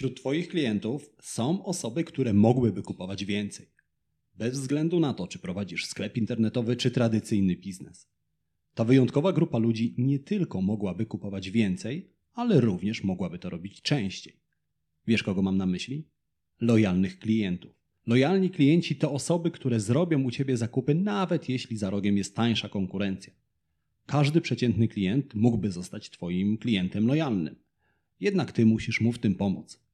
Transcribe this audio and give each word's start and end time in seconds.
Wśród 0.00 0.20
Twoich 0.20 0.48
klientów 0.48 1.10
są 1.22 1.64
osoby, 1.64 2.04
które 2.04 2.32
mogłyby 2.32 2.82
kupować 2.82 3.24
więcej. 3.24 3.66
Bez 4.34 4.60
względu 4.60 5.00
na 5.00 5.14
to, 5.14 5.26
czy 5.26 5.38
prowadzisz 5.38 5.86
sklep 5.86 6.16
internetowy, 6.16 6.76
czy 6.76 6.90
tradycyjny 6.90 7.56
biznes. 7.56 8.08
Ta 8.74 8.84
wyjątkowa 8.84 9.32
grupa 9.32 9.58
ludzi 9.58 9.94
nie 9.98 10.18
tylko 10.18 10.62
mogłaby 10.62 11.06
kupować 11.06 11.50
więcej, 11.50 12.10
ale 12.32 12.60
również 12.60 13.04
mogłaby 13.04 13.38
to 13.38 13.50
robić 13.50 13.82
częściej. 13.82 14.36
Wiesz, 15.06 15.22
kogo 15.22 15.42
mam 15.42 15.56
na 15.56 15.66
myśli? 15.66 16.04
Lojalnych 16.60 17.18
klientów. 17.18 17.72
Lojalni 18.06 18.50
klienci 18.50 18.96
to 18.96 19.12
osoby, 19.12 19.50
które 19.50 19.80
zrobią 19.80 20.22
u 20.22 20.30
ciebie 20.30 20.56
zakupy, 20.56 20.94
nawet 20.94 21.48
jeśli 21.48 21.76
za 21.76 21.90
rogiem 21.90 22.16
jest 22.16 22.36
tańsza 22.36 22.68
konkurencja. 22.68 23.32
Każdy 24.06 24.40
przeciętny 24.40 24.88
klient 24.88 25.34
mógłby 25.34 25.70
zostać 25.70 26.10
Twoim 26.10 26.58
klientem 26.58 27.06
lojalnym. 27.06 27.56
Jednak 28.20 28.52
Ty 28.52 28.66
musisz 28.66 29.00
mu 29.00 29.12
w 29.12 29.18
tym 29.18 29.34
pomóc. 29.34 29.89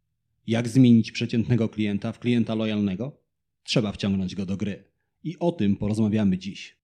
Jak 0.46 0.68
zmienić 0.68 1.12
przeciętnego 1.12 1.68
klienta 1.68 2.12
w 2.12 2.18
klienta 2.18 2.54
lojalnego? 2.54 3.20
Trzeba 3.62 3.92
wciągnąć 3.92 4.34
go 4.34 4.46
do 4.46 4.56
gry. 4.56 4.84
I 5.24 5.38
o 5.38 5.52
tym 5.52 5.76
porozmawiamy 5.76 6.38
dziś. 6.38 6.76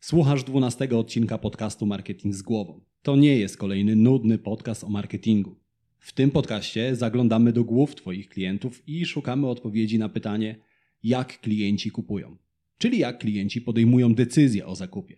Słuchasz 0.00 0.44
12 0.44 0.88
odcinka 0.98 1.38
podcastu 1.38 1.86
Marketing 1.86 2.34
z 2.34 2.42
głową. 2.42 2.80
To 3.02 3.16
nie 3.16 3.38
jest 3.38 3.56
kolejny 3.56 3.96
nudny 3.96 4.38
podcast 4.38 4.84
o 4.84 4.88
marketingu. 4.88 5.56
W 5.98 6.12
tym 6.12 6.30
podcaście 6.30 6.96
zaglądamy 6.96 7.52
do 7.52 7.64
głów 7.64 7.94
Twoich 7.94 8.28
klientów 8.28 8.82
i 8.88 9.06
szukamy 9.06 9.48
odpowiedzi 9.48 9.98
na 9.98 10.08
pytanie, 10.08 10.56
jak 11.02 11.40
klienci 11.40 11.90
kupują, 11.90 12.36
czyli 12.78 12.98
jak 12.98 13.18
klienci 13.18 13.60
podejmują 13.60 14.14
decyzję 14.14 14.66
o 14.66 14.76
zakupie. 14.76 15.16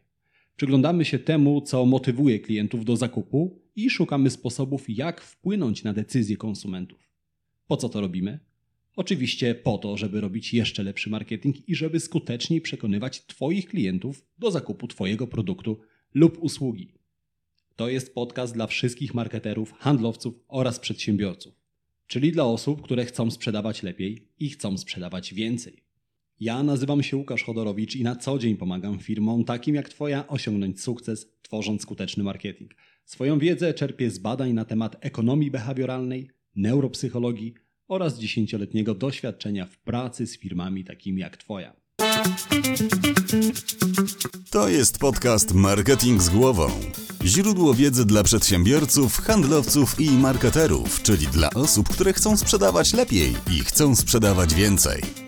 Przyglądamy 0.57 1.05
się 1.05 1.19
temu, 1.19 1.60
co 1.60 1.87
motywuje 1.87 2.38
klientów 2.38 2.85
do 2.85 2.97
zakupu 2.97 3.68
i 3.78 3.91
szukamy 3.91 4.30
sposobów, 4.30 4.84
jak 4.88 5.20
wpłynąć 5.20 5.84
na 5.84 5.92
decyzje 5.92 6.37
konsumentów. 6.37 7.10
Po 7.66 7.77
co 7.77 7.88
to 7.88 8.01
robimy? 8.01 8.38
Oczywiście 8.96 9.54
po 9.54 9.79
to, 9.79 9.96
żeby 9.96 10.20
robić 10.20 10.54
jeszcze 10.54 10.82
lepszy 10.82 11.10
marketing 11.10 11.68
i 11.68 11.74
żeby 11.74 12.01
skuteczniej 12.01 12.60
przekonywać 12.60 13.26
Twoich 13.26 13.68
klientów 13.68 14.26
do 14.38 14.51
zakupu 14.51 14.88
Twojego 14.88 15.26
produktu 15.26 15.80
lub 16.15 16.38
usługi. 16.43 16.93
To 17.76 17.88
jest 17.88 18.15
podcast 18.15 18.54
dla 18.54 18.66
wszystkich 18.66 19.15
marketerów, 19.15 19.73
handlowców 19.73 20.35
oraz 20.48 20.79
przedsiębiorców, 20.79 21.54
czyli 22.07 22.32
dla 22.32 22.45
osób, 22.45 22.82
które 22.82 23.04
chcą 23.04 23.30
sprzedawać 23.30 23.82
lepiej 23.82 24.29
i 24.38 24.51
chcą 24.51 24.79
sprzedawać 24.79 25.35
więcej. 25.35 25.88
Ja 26.41 26.63
nazywam 26.63 27.03
się 27.03 27.17
Łukasz 27.17 27.45
Chodorowicz 27.45 27.97
i 27.97 28.03
na 28.03 28.17
co 28.17 28.39
dzień 28.39 28.57
pomagam 28.57 28.99
firmom 28.99 29.45
takim 29.45 29.75
jak 29.75 29.89
Twoja 29.89 30.29
osiągnąć 30.29 30.83
sukces, 30.83 31.27
tworząc 31.43 31.83
skuteczny 31.83 32.25
marketing. 32.25 32.75
Swoją 33.05 33.39
wiedzę 33.39 33.75
czerpię 33.75 34.11
z 34.11 34.19
badań 34.19 34.53
na 34.53 34.65
temat 34.65 34.97
ekonomii 35.01 35.51
behawioralnej, 35.51 36.31
neuropsychologii 36.57 37.55
oraz 37.89 38.19
dziesięcioletniego 38.19 38.95
doświadczenia 38.95 39.66
w 39.66 39.79
pracy 39.79 40.27
z 40.27 40.39
firmami 40.39 40.85
takimi 40.85 41.21
jak 41.21 41.37
Twoja. 41.37 41.73
To 44.51 44.69
jest 44.69 44.99
podcast 44.99 45.55
Marketing 45.55 46.23
z 46.23 46.29
głową. 46.29 46.69
Źródło 47.25 47.75
wiedzy 47.75 48.05
dla 48.05 48.23
przedsiębiorców, 48.23 49.19
handlowców 49.19 50.01
i 50.01 50.11
marketerów, 50.11 51.03
czyli 51.03 51.27
dla 51.27 51.51
osób, 51.51 51.89
które 51.89 52.13
chcą 52.13 52.37
sprzedawać 52.37 52.95
lepiej 52.95 53.33
i 53.53 53.65
chcą 53.65 53.97
sprzedawać 53.97 54.55
więcej. 54.55 55.27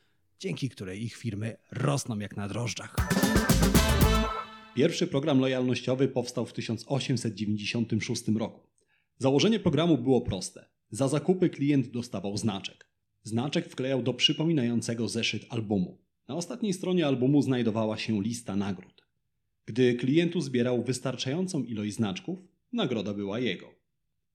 dzięki 0.41 0.69
której 0.69 1.03
ich 1.03 1.15
firmy 1.15 1.57
rosną 1.71 2.19
jak 2.19 2.37
na 2.37 2.47
drożdżach. 2.47 2.95
Pierwszy 4.75 5.07
program 5.07 5.39
lojalnościowy 5.39 6.07
powstał 6.07 6.45
w 6.45 6.53
1896 6.53 8.23
roku. 8.39 8.67
Założenie 9.17 9.59
programu 9.59 9.97
było 9.97 10.21
proste. 10.21 10.65
Za 10.89 11.07
zakupy 11.07 11.49
klient 11.49 11.87
dostawał 11.87 12.37
znaczek. 12.37 12.89
Znaczek 13.23 13.69
wklejał 13.69 14.03
do 14.03 14.13
przypominającego 14.13 15.07
zeszyt 15.07 15.45
albumu. 15.49 15.97
Na 16.27 16.35
ostatniej 16.35 16.73
stronie 16.73 17.07
albumu 17.07 17.41
znajdowała 17.41 17.97
się 17.97 18.21
lista 18.21 18.55
nagród. 18.55 19.07
Gdy 19.65 19.95
klientu 19.95 20.41
zbierał 20.41 20.83
wystarczającą 20.83 21.63
ilość 21.63 21.93
znaczków, 21.93 22.39
nagroda 22.73 23.13
była 23.13 23.39
jego. 23.39 23.75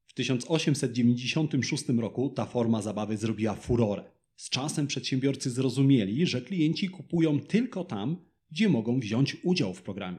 W 0.06 0.14
1896 0.14 1.84
roku 1.88 2.30
ta 2.30 2.46
forma 2.46 2.82
zabawy 2.82 3.16
zrobiła 3.16 3.54
furorę. 3.54 4.15
Z 4.36 4.50
czasem 4.50 4.86
przedsiębiorcy 4.86 5.50
zrozumieli, 5.50 6.26
że 6.26 6.40
klienci 6.40 6.88
kupują 6.88 7.40
tylko 7.40 7.84
tam, 7.84 8.16
gdzie 8.50 8.68
mogą 8.68 9.00
wziąć 9.00 9.36
udział 9.42 9.74
w 9.74 9.82
programie. 9.82 10.18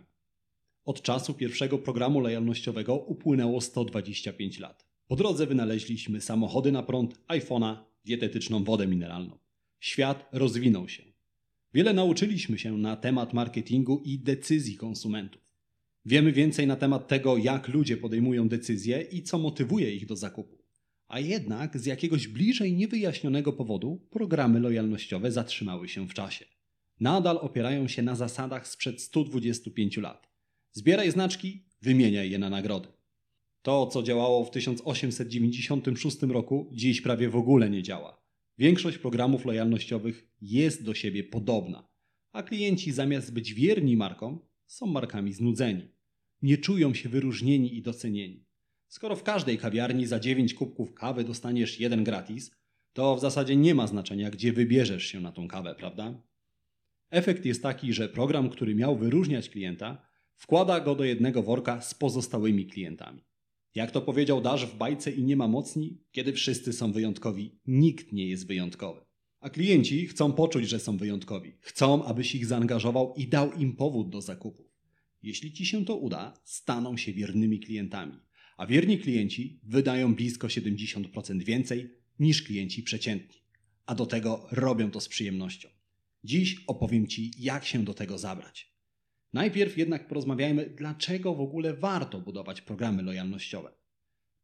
Od 0.85 1.01
czasu 1.01 1.33
pierwszego 1.33 1.77
programu 1.77 2.19
lojalnościowego 2.19 2.95
upłynęło 2.95 3.61
125 3.61 4.59
lat. 4.59 4.87
Po 5.07 5.15
drodze 5.15 5.47
wynaleźliśmy 5.47 6.21
samochody 6.21 6.71
na 6.71 6.83
prąd, 6.83 7.19
iPhone'a, 7.27 7.77
dietetyczną 8.05 8.63
wodę 8.63 8.87
mineralną. 8.87 9.37
Świat 9.79 10.29
rozwinął 10.31 10.89
się. 10.89 11.03
Wiele 11.73 11.93
nauczyliśmy 11.93 12.59
się 12.59 12.77
na 12.77 12.95
temat 12.95 13.33
marketingu 13.33 14.01
i 14.05 14.19
decyzji 14.19 14.77
konsumentów. 14.77 15.53
Wiemy 16.05 16.31
więcej 16.31 16.67
na 16.67 16.75
temat 16.75 17.07
tego, 17.07 17.37
jak 17.37 17.67
ludzie 17.67 17.97
podejmują 17.97 18.47
decyzje 18.47 19.01
i 19.01 19.23
co 19.23 19.37
motywuje 19.37 19.95
ich 19.95 20.05
do 20.05 20.15
zakupu. 20.15 20.56
A 21.07 21.19
jednak 21.19 21.77
z 21.77 21.85
jakiegoś 21.85 22.27
bliżej 22.27 22.73
niewyjaśnionego 22.73 23.53
powodu 23.53 24.07
programy 24.09 24.59
lojalnościowe 24.59 25.31
zatrzymały 25.31 25.89
się 25.89 26.07
w 26.07 26.13
czasie. 26.13 26.45
Nadal 26.99 27.37
opierają 27.37 27.87
się 27.87 28.01
na 28.01 28.15
zasadach 28.15 28.67
sprzed 28.67 29.01
125 29.01 29.97
lat. 29.97 30.27
Zbieraj 30.71 31.11
znaczki, 31.11 31.63
wymieniaj 31.81 32.31
je 32.31 32.39
na 32.39 32.49
nagrody. 32.49 32.87
To, 33.61 33.87
co 33.87 34.03
działało 34.03 34.45
w 34.45 34.51
1896 34.51 36.21
roku, 36.21 36.69
dziś 36.73 37.01
prawie 37.01 37.29
w 37.29 37.35
ogóle 37.35 37.69
nie 37.69 37.83
działa. 37.83 38.21
Większość 38.57 38.97
programów 38.97 39.45
lojalnościowych 39.45 40.27
jest 40.41 40.83
do 40.83 40.93
siebie 40.93 41.23
podobna, 41.23 41.87
a 42.31 42.43
klienci 42.43 42.91
zamiast 42.91 43.33
być 43.33 43.53
wierni 43.53 43.97
markom, 43.97 44.39
są 44.65 44.85
markami 44.85 45.33
znudzeni. 45.33 45.87
Nie 46.41 46.57
czują 46.57 46.93
się 46.93 47.09
wyróżnieni 47.09 47.77
i 47.77 47.81
docenieni. 47.81 48.46
Skoro 48.87 49.15
w 49.15 49.23
każdej 49.23 49.57
kawiarni 49.57 50.05
za 50.05 50.19
9 50.19 50.53
kubków 50.53 50.93
kawy 50.93 51.23
dostaniesz 51.23 51.79
jeden 51.79 52.03
gratis, 52.03 52.51
to 52.93 53.15
w 53.15 53.19
zasadzie 53.19 53.55
nie 53.55 53.75
ma 53.75 53.87
znaczenia, 53.87 54.29
gdzie 54.29 54.53
wybierzesz 54.53 55.03
się 55.03 55.21
na 55.21 55.31
tą 55.31 55.47
kawę, 55.47 55.75
prawda? 55.75 56.21
Efekt 57.09 57.45
jest 57.45 57.63
taki, 57.63 57.93
że 57.93 58.09
program, 58.09 58.49
który 58.49 58.75
miał 58.75 58.97
wyróżniać 58.97 59.49
klienta, 59.49 60.07
wkłada 60.35 60.79
go 60.79 60.95
do 60.95 61.03
jednego 61.03 61.43
worka 61.43 61.81
z 61.81 61.93
pozostałymi 61.93 62.65
klientami. 62.65 63.23
Jak 63.75 63.91
to 63.91 64.01
powiedział 64.01 64.41
Dasz 64.41 64.65
w 64.65 64.77
bajce 64.77 65.11
i 65.11 65.23
nie 65.23 65.35
ma 65.35 65.47
mocni, 65.47 66.01
kiedy 66.11 66.33
wszyscy 66.33 66.73
są 66.73 66.91
wyjątkowi, 66.91 67.59
nikt 67.65 68.13
nie 68.13 68.27
jest 68.27 68.47
wyjątkowy. 68.47 69.01
A 69.39 69.49
klienci 69.49 70.07
chcą 70.07 70.33
poczuć, 70.33 70.69
że 70.69 70.79
są 70.79 70.97
wyjątkowi. 70.97 71.53
Chcą, 71.59 72.05
abyś 72.05 72.35
ich 72.35 72.45
zaangażował 72.45 73.13
i 73.17 73.27
dał 73.27 73.53
im 73.53 73.75
powód 73.75 74.09
do 74.09 74.21
zakupów. 74.21 74.67
Jeśli 75.21 75.53
ci 75.53 75.65
się 75.65 75.85
to 75.85 75.95
uda, 75.95 76.33
staną 76.43 76.97
się 76.97 77.13
wiernymi 77.13 77.59
klientami. 77.59 78.26
A 78.57 78.67
wierni 78.67 78.97
klienci 78.97 79.59
wydają 79.63 80.15
blisko 80.15 80.47
70% 80.47 81.43
więcej 81.43 81.89
niż 82.19 82.43
klienci 82.43 82.83
przeciętni. 82.83 83.41
A 83.85 83.95
do 83.95 84.05
tego 84.05 84.47
robią 84.51 84.91
to 84.91 85.01
z 85.01 85.07
przyjemnością. 85.07 85.69
Dziś 86.23 86.63
opowiem 86.67 87.07
Ci, 87.07 87.31
jak 87.39 87.65
się 87.65 87.83
do 87.83 87.93
tego 87.93 88.17
zabrać. 88.17 88.73
Najpierw 89.33 89.77
jednak 89.77 90.07
porozmawiajmy, 90.07 90.73
dlaczego 90.77 91.35
w 91.35 91.41
ogóle 91.41 91.73
warto 91.73 92.21
budować 92.21 92.61
programy 92.61 93.03
lojalnościowe. 93.03 93.71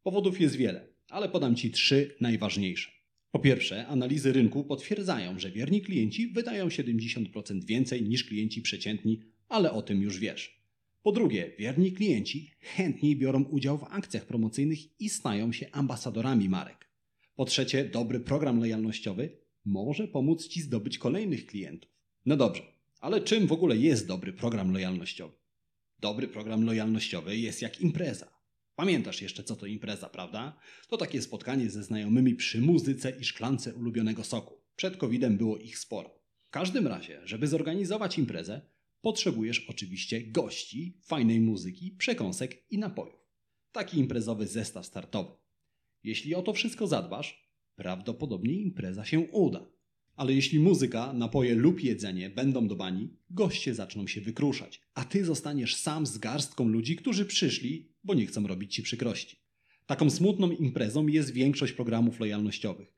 Powodów 0.02 0.40
jest 0.40 0.56
wiele, 0.56 0.88
ale 1.08 1.28
podam 1.28 1.56
Ci 1.56 1.70
trzy 1.70 2.16
najważniejsze. 2.20 2.90
Po 3.30 3.38
pierwsze, 3.38 3.86
analizy 3.86 4.32
rynku 4.32 4.64
potwierdzają, 4.64 5.38
że 5.38 5.50
wierni 5.50 5.82
klienci 5.82 6.28
wydają 6.28 6.68
70% 6.68 7.64
więcej 7.64 8.02
niż 8.02 8.24
klienci 8.24 8.62
przeciętni, 8.62 9.20
ale 9.48 9.72
o 9.72 9.82
tym 9.82 10.02
już 10.02 10.18
wiesz. 10.18 10.63
Po 11.04 11.12
drugie, 11.12 11.52
wierni 11.58 11.92
klienci 11.92 12.50
chętniej 12.60 13.16
biorą 13.16 13.44
udział 13.44 13.78
w 13.78 13.84
akcjach 13.84 14.26
promocyjnych 14.26 15.00
i 15.00 15.08
stają 15.08 15.52
się 15.52 15.66
ambasadorami 15.72 16.48
marek. 16.48 16.90
Po 17.36 17.44
trzecie, 17.44 17.84
dobry 17.84 18.20
program 18.20 18.58
lojalnościowy 18.58 19.38
może 19.64 20.08
pomóc 20.08 20.48
Ci 20.48 20.62
zdobyć 20.62 20.98
kolejnych 20.98 21.46
klientów. 21.46 21.90
No 22.26 22.36
dobrze, 22.36 22.62
ale 23.00 23.20
czym 23.20 23.46
w 23.46 23.52
ogóle 23.52 23.76
jest 23.76 24.06
dobry 24.06 24.32
program 24.32 24.72
lojalnościowy? 24.72 25.34
Dobry 25.98 26.28
program 26.28 26.64
lojalnościowy 26.64 27.38
jest 27.38 27.62
jak 27.62 27.80
impreza. 27.80 28.34
Pamiętasz 28.76 29.22
jeszcze, 29.22 29.44
co 29.44 29.56
to 29.56 29.66
impreza, 29.66 30.08
prawda? 30.08 30.58
To 30.88 30.96
takie 30.96 31.22
spotkanie 31.22 31.70
ze 31.70 31.82
znajomymi 31.82 32.34
przy 32.34 32.60
muzyce 32.60 33.10
i 33.20 33.24
szklance 33.24 33.74
ulubionego 33.74 34.24
soku. 34.24 34.60
Przed 34.76 34.96
COVID-em 34.96 35.36
było 35.36 35.58
ich 35.58 35.78
sporo. 35.78 36.20
W 36.46 36.50
każdym 36.50 36.86
razie, 36.86 37.20
żeby 37.24 37.46
zorganizować 37.48 38.18
imprezę, 38.18 38.73
potrzebujesz 39.04 39.66
oczywiście 39.68 40.20
gości, 40.20 40.98
fajnej 41.02 41.40
muzyki, 41.40 41.90
przekąsek 41.98 42.64
i 42.70 42.78
napojów. 42.78 43.20
Taki 43.72 43.98
imprezowy 43.98 44.46
zestaw 44.46 44.86
startowy. 44.86 45.30
Jeśli 46.04 46.34
o 46.34 46.42
to 46.42 46.52
wszystko 46.52 46.86
zadbasz, 46.86 47.48
prawdopodobnie 47.76 48.54
impreza 48.54 49.04
się 49.04 49.20
uda. 49.20 49.70
Ale 50.16 50.32
jeśli 50.32 50.58
muzyka, 50.58 51.12
napoje 51.12 51.54
lub 51.54 51.84
jedzenie 51.84 52.30
będą 52.30 52.68
do 52.68 52.76
bani, 52.76 53.16
goście 53.30 53.74
zaczną 53.74 54.06
się 54.06 54.20
wykruszać, 54.20 54.80
a 54.94 55.04
ty 55.04 55.24
zostaniesz 55.24 55.76
sam 55.76 56.06
z 56.06 56.18
garstką 56.18 56.68
ludzi, 56.68 56.96
którzy 56.96 57.24
przyszli, 57.26 57.88
bo 58.04 58.14
nie 58.14 58.26
chcą 58.26 58.46
robić 58.46 58.74
ci 58.74 58.82
przykrości. 58.82 59.36
Taką 59.86 60.10
smutną 60.10 60.50
imprezą 60.50 61.06
jest 61.06 61.32
większość 61.32 61.72
programów 61.72 62.20
lojalnościowych. 62.20 62.94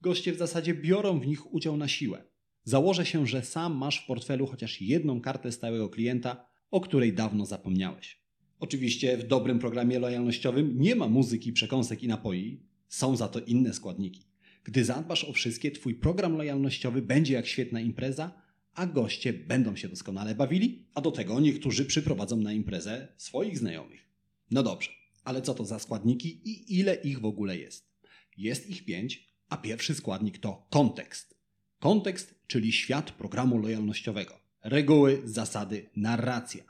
Goście 0.00 0.32
w 0.32 0.38
zasadzie 0.38 0.74
biorą 0.74 1.20
w 1.20 1.26
nich 1.26 1.54
udział 1.54 1.76
na 1.76 1.88
siłę. 1.88 2.29
Założę 2.64 3.06
się, 3.06 3.26
że 3.26 3.42
sam 3.42 3.76
masz 3.76 4.02
w 4.02 4.06
portfelu 4.06 4.46
chociaż 4.46 4.80
jedną 4.80 5.20
kartę 5.20 5.52
stałego 5.52 5.88
klienta, 5.88 6.46
o 6.70 6.80
której 6.80 7.12
dawno 7.12 7.46
zapomniałeś. 7.46 8.20
Oczywiście 8.58 9.16
w 9.16 9.26
dobrym 9.26 9.58
programie 9.58 9.98
lojalnościowym 9.98 10.80
nie 10.80 10.96
ma 10.96 11.08
muzyki, 11.08 11.52
przekąsek 11.52 12.02
i 12.02 12.08
napoi, 12.08 12.60
są 12.88 13.16
za 13.16 13.28
to 13.28 13.40
inne 13.40 13.74
składniki. 13.74 14.24
Gdy 14.64 14.84
zadbasz 14.84 15.24
o 15.24 15.32
wszystkie, 15.32 15.70
Twój 15.70 15.94
program 15.94 16.36
lojalnościowy 16.36 17.02
będzie 17.02 17.34
jak 17.34 17.46
świetna 17.46 17.80
impreza, 17.80 18.42
a 18.74 18.86
goście 18.86 19.32
będą 19.32 19.76
się 19.76 19.88
doskonale 19.88 20.34
bawili, 20.34 20.86
a 20.94 21.00
do 21.00 21.10
tego 21.10 21.40
niektórzy 21.40 21.84
przyprowadzą 21.84 22.36
na 22.36 22.52
imprezę 22.52 23.08
swoich 23.16 23.58
znajomych. 23.58 24.08
No 24.50 24.62
dobrze, 24.62 24.90
ale 25.24 25.42
co 25.42 25.54
to 25.54 25.64
za 25.64 25.78
składniki 25.78 26.40
i 26.48 26.78
ile 26.78 26.94
ich 26.94 27.20
w 27.20 27.24
ogóle 27.24 27.56
jest? 27.58 27.90
Jest 28.36 28.70
ich 28.70 28.84
pięć, 28.84 29.28
a 29.48 29.56
pierwszy 29.56 29.94
składnik 29.94 30.38
to 30.38 30.66
kontekst. 30.70 31.39
Kontekst, 31.80 32.34
czyli 32.46 32.72
świat 32.72 33.10
programu 33.10 33.58
lojalnościowego. 33.58 34.38
Reguły, 34.64 35.22
zasady, 35.24 35.90
narracja. 35.96 36.64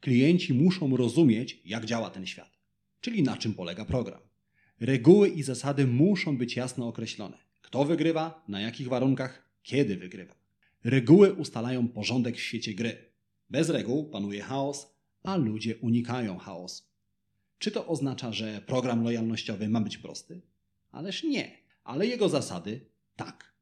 Klienci 0.00 0.54
muszą 0.54 0.96
rozumieć, 0.96 1.60
jak 1.64 1.84
działa 1.84 2.10
ten 2.10 2.26
świat, 2.26 2.50
czyli 3.00 3.22
na 3.22 3.36
czym 3.36 3.54
polega 3.54 3.84
program. 3.84 4.20
Reguły 4.80 5.28
i 5.28 5.42
zasady 5.42 5.86
muszą 5.86 6.36
być 6.36 6.56
jasno 6.56 6.88
określone. 6.88 7.38
Kto 7.62 7.84
wygrywa, 7.84 8.44
na 8.48 8.60
jakich 8.60 8.88
warunkach, 8.88 9.48
kiedy 9.62 9.96
wygrywa. 9.96 10.34
Reguły 10.84 11.32
ustalają 11.32 11.88
porządek 11.88 12.36
w 12.36 12.40
świecie 12.40 12.74
gry. 12.74 12.96
Bez 13.50 13.70
reguł 13.70 14.10
panuje 14.10 14.42
chaos, 14.42 14.86
a 15.22 15.36
ludzie 15.36 15.76
unikają 15.76 16.38
chaosu. 16.38 16.84
Czy 17.58 17.70
to 17.70 17.86
oznacza, 17.86 18.32
że 18.32 18.62
program 18.66 19.04
lojalnościowy 19.04 19.68
ma 19.68 19.80
być 19.80 19.98
prosty? 19.98 20.40
Ależ 20.90 21.24
nie, 21.24 21.58
ale 21.84 22.06
jego 22.06 22.28
zasady 22.28 22.80
tak. 23.16 23.57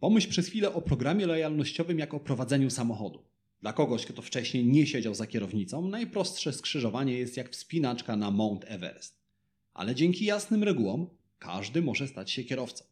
Pomyśl 0.00 0.28
przez 0.30 0.48
chwilę 0.48 0.74
o 0.74 0.82
programie 0.82 1.26
lojalnościowym 1.26 1.98
jako 1.98 2.20
prowadzeniu 2.20 2.70
samochodu. 2.70 3.22
Dla 3.60 3.72
kogoś, 3.72 4.06
kto 4.06 4.22
wcześniej 4.22 4.66
nie 4.66 4.86
siedział 4.86 5.14
za 5.14 5.26
kierownicą, 5.26 5.88
najprostsze 5.88 6.52
skrzyżowanie 6.52 7.18
jest 7.18 7.36
jak 7.36 7.50
wspinaczka 7.50 8.16
na 8.16 8.30
Mount 8.30 8.64
Everest. 8.68 9.20
Ale 9.74 9.94
dzięki 9.94 10.24
jasnym 10.24 10.62
regułom 10.62 11.06
każdy 11.38 11.82
może 11.82 12.08
stać 12.08 12.30
się 12.30 12.44
kierowcą. 12.44 12.84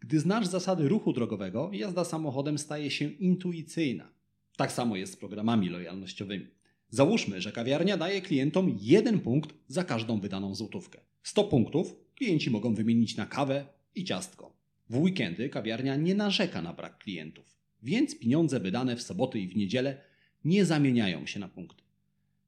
Gdy 0.00 0.20
znasz 0.20 0.46
zasady 0.46 0.88
ruchu 0.88 1.12
drogowego, 1.12 1.70
jazda 1.72 2.04
samochodem 2.04 2.58
staje 2.58 2.90
się 2.90 3.04
intuicyjna. 3.04 4.12
Tak 4.56 4.72
samo 4.72 4.96
jest 4.96 5.12
z 5.12 5.16
programami 5.16 5.68
lojalnościowymi. 5.68 6.46
Załóżmy, 6.90 7.40
że 7.40 7.52
kawiarnia 7.52 7.96
daje 7.96 8.20
klientom 8.22 8.76
jeden 8.80 9.20
punkt 9.20 9.54
za 9.68 9.84
każdą 9.84 10.20
wydaną 10.20 10.54
złotówkę. 10.54 11.00
100 11.22 11.44
punktów 11.44 11.94
klienci 12.14 12.50
mogą 12.50 12.74
wymienić 12.74 13.16
na 13.16 13.26
kawę 13.26 13.66
i 13.94 14.04
ciastko. 14.04 14.59
W 14.90 14.96
weekendy 14.96 15.48
kawiarnia 15.48 15.96
nie 15.96 16.14
narzeka 16.14 16.62
na 16.62 16.72
brak 16.72 16.98
klientów, 16.98 17.56
więc 17.82 18.18
pieniądze 18.18 18.60
wydane 18.60 18.96
w 18.96 19.02
soboty 19.02 19.40
i 19.40 19.48
w 19.48 19.56
niedzielę 19.56 20.02
nie 20.44 20.64
zamieniają 20.64 21.26
się 21.26 21.40
na 21.40 21.48
punkty. 21.48 21.82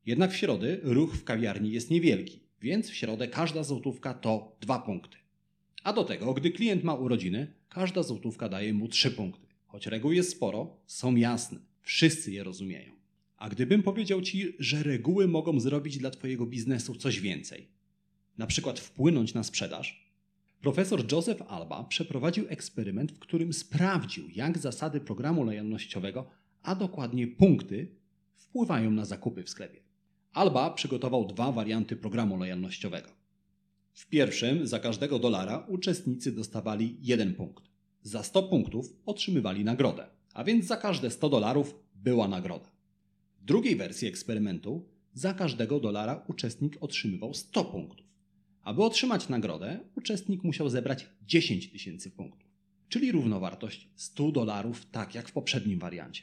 Jednak 0.07 0.33
w 0.33 0.37
środy 0.37 0.81
ruch 0.83 1.15
w 1.15 1.25
kawiarni 1.25 1.73
jest 1.73 1.91
niewielki, 1.91 2.41
więc 2.61 2.91
w 2.91 2.95
środę 2.95 3.29
każda 3.29 3.65
złotówka 3.65 4.15
to 4.15 4.57
dwa 4.61 4.79
punkty. 4.79 5.17
A 5.83 5.93
do 5.93 6.05
tego, 6.05 6.35
gdy 6.35 6.51
klient 6.51 6.85
ma 6.85 6.95
urodziny, 6.95 7.53
każda 7.69 8.03
złotówka 8.03 8.49
daje 8.49 8.75
mu 8.75 8.89
trzy 8.89 9.11
punkty. 9.11 9.47
Choć 9.67 9.87
reguł 9.87 10.13
jest 10.13 10.31
sporo, 10.31 10.77
są 10.87 11.17
jasne, 11.17 11.59
wszyscy 11.83 12.33
je 12.33 12.45
rozumieją. 12.45 12.93
A 13.37 13.49
gdybym 13.49 13.83
powiedział 13.83 14.23
Ci, 14.23 14.55
że 14.59 14.83
reguły 14.83 15.29
mogą 15.29 15.61
zrobić 15.61 15.99
dla 15.99 16.11
Twojego 16.11 16.47
biznesu 16.47 16.95
coś 16.95 17.21
więcej, 17.21 17.69
na 18.39 18.47
przykład 18.47 18.81
wpłynąć 18.81 19.35
na 19.35 19.43
sprzedaż, 19.43 20.02
profesor 20.63 21.13
Joseph 21.13 21.43
Alba 21.49 21.85
przeprowadził 21.85 22.45
eksperyment, 22.49 23.13
w 23.13 23.19
którym 23.19 23.53
sprawdził, 23.53 24.29
jak 24.35 24.59
zasady 24.59 25.01
programu 25.01 25.45
lojalnościowego, 25.45 26.27
a 26.63 26.75
dokładnie 26.75 27.27
punkty, 27.27 27.95
wpływają 28.37 28.91
na 28.91 29.05
zakupy 29.05 29.43
w 29.43 29.51
sklepie. 29.51 29.81
Alba 30.33 30.71
przygotował 30.71 31.27
dwa 31.27 31.53
warianty 31.53 31.97
programu 31.97 32.37
lojalnościowego. 32.37 33.09
W 33.93 34.09
pierwszym 34.09 34.67
za 34.67 34.79
każdego 34.79 35.19
dolara 35.19 35.67
uczestnicy 35.69 36.33
dostawali 36.33 36.97
jeden 37.01 37.35
punkt. 37.35 37.65
Za 38.03 38.23
100 38.23 38.43
punktów 38.43 38.97
otrzymywali 39.07 39.65
nagrodę, 39.65 40.07
a 40.35 40.45
więc 40.45 40.67
za 40.67 40.77
każde 40.77 41.11
100 41.11 41.29
dolarów 41.29 41.75
była 41.95 42.29
nagroda. 42.29 42.71
W 43.41 43.45
drugiej 43.45 43.77
wersji 43.77 44.09
eksperymentu 44.09 44.89
za 45.15 45.35
każdego 45.35 45.81
dolara 45.81 46.25
uczestnik 46.29 46.77
otrzymywał 46.81 47.35
100 47.35 47.65
punktów. 47.65 48.12
Aby 48.63 48.83
otrzymać 48.83 49.29
nagrodę, 49.29 49.81
uczestnik 49.97 50.45
musiał 50.45 50.69
zebrać 50.69 51.07
10 51.27 51.71
tysięcy 51.71 52.11
punktów, 52.11 52.51
czyli 52.89 53.13
równowartość 53.13 53.89
100 53.95 54.33
dolarów, 54.33 54.87
tak 54.87 55.15
jak 55.15 55.29
w 55.29 55.33
poprzednim 55.33 55.79
wariancie. 55.79 56.23